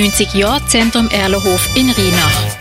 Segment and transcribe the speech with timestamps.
[0.00, 2.56] 90-Jahr-Zentrum Erlenhof in Rheinach.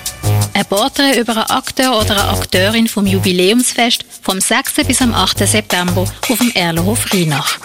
[0.53, 4.85] Ein Porträt über einen Akteur oder eine Akteurin vom Jubiläumsfest vom 6.
[4.85, 5.47] bis am 8.
[5.47, 7.57] September auf dem Erlenhof Rheinach.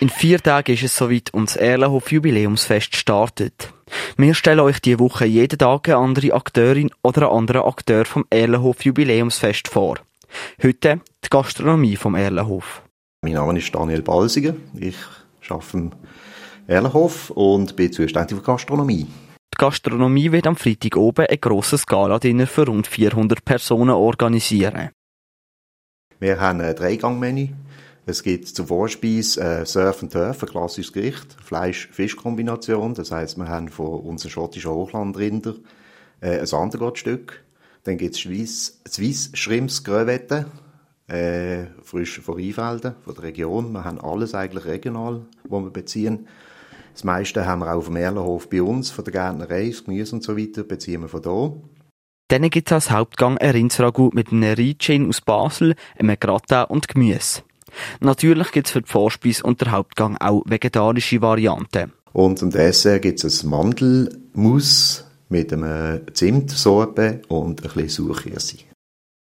[0.00, 3.74] In vier Tagen ist es soweit und das Erlenhof Jubiläumsfest startet.
[4.16, 8.24] Wir stellen euch diese Woche jeden Tag eine andere Akteurin oder einen anderen Akteur vom
[8.30, 9.98] Erlenhof Jubiläumsfest vor.
[10.62, 12.80] Heute die Gastronomie vom Erlenhof.
[13.20, 14.54] Mein Name ist Daniel Balsiger.
[14.80, 14.96] Ich
[15.50, 15.92] arbeite im
[16.66, 19.06] Erlenhof und bin zuständig für Gastronomie.
[19.54, 24.90] Die Gastronomie wird am Freitag oben ein grosses Gala-Dinner für rund 400 Personen organisieren.
[26.18, 27.48] Wir haben ein Dreigangmenü.
[28.06, 32.94] Es gibt zur Vorspeise äh, Surf and Turf, ein klassisches Gericht, Fleisch-Fisch-Kombination.
[32.94, 35.54] Das heißt, wir haben von unseren schottischen Hochlandrinder
[36.20, 37.44] äh, ein Andergottstück.
[37.84, 40.46] Dann gibt es Swiss, Swiss Shrimps Gröwette,
[41.08, 43.72] äh, frisch von Rheinfelden, von der Region.
[43.72, 46.26] Wir haben alles eigentlich regional, wo wir beziehen.
[46.94, 50.14] Das meiste haben wir auch auf dem Erlenhof bei uns, von der Gärtnerei, das Gemüse
[50.14, 51.60] und so weiter, beziehen wir von hier.
[52.28, 56.86] Dann gibt es als Hauptgang ein Rindsragout mit einem Reitschin aus Basel, einem Gratin und
[56.86, 57.42] Gemüse.
[58.00, 61.92] Natürlich gibt es für die Vorspeise und den Hauptgang auch vegetarische Varianten.
[62.12, 68.58] Und zum Dessert gibt es ein Mandelmus mit einem Zimtsorbe und ein bisschen Sauerkirse.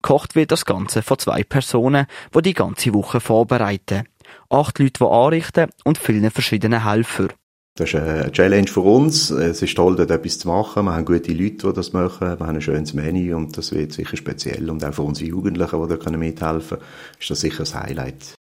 [0.02, 4.08] Kocht wird das Ganze von zwei Personen, die die ganze Woche vorbereiten.
[4.48, 7.28] Acht Leute, die anrichten und vielen verschiedenen Helfer.
[7.76, 9.30] Das ist eine Challenge für uns.
[9.30, 10.84] Es ist toll, dort etwas zu machen.
[10.84, 12.38] Wir haben gute Leute, die das machen.
[12.38, 14.68] Wir haben ein schönes Menü und das wird sicher speziell.
[14.68, 18.34] Und auch für unsere Jugendlichen, die da mithelfen können, ist das sicher ein Highlight.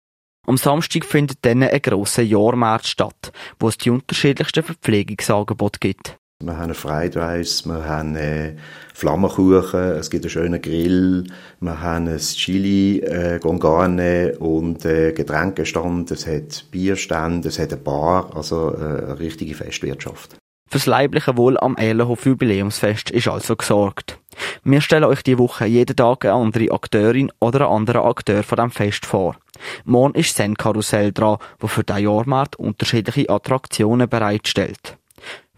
[0.48, 6.18] Am Samstag findet dann ein grosser Jahrmarkt statt, wo es die unterschiedlichsten Verpflegungsangebote gibt.
[6.42, 8.56] Wir haben Fried Rice, wir haben äh,
[8.94, 11.26] Flammenkuchen, es gibt einen schönen Grill,
[11.60, 17.74] wir haben ein Chili äh, con Carne und äh, Getränkestand, es hat Bierstände, es hat
[17.74, 20.38] eine Bar, also äh, eine richtige Festwirtschaft.
[20.70, 24.18] Fürs leibliche Wohl am Erlenhof Jubiläumsfest ist also gesorgt.
[24.64, 28.60] Wir stellen euch die Woche jeden Tag eine andere Akteurin oder einen anderen Akteur von
[28.60, 29.36] dem Fest vor.
[29.84, 34.96] Morgen ist Zen Karussell dran, wo für den Jahrmarkt unterschiedliche Attraktionen bereitstellt.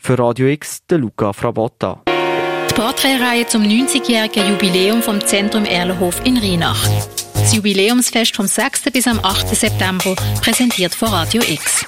[0.03, 2.01] Für Radio X, der Luca Frabotta.
[2.07, 6.87] Die Porträtreihe zum 90-jährigen Jubiläum vom Zentrum Erlenhof in Rheinach.
[7.35, 8.85] Das Jubiläumsfest vom 6.
[8.91, 9.49] bis am 8.
[9.49, 11.85] September präsentiert von Radio X.